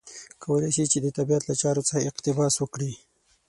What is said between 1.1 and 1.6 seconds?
طبیعت له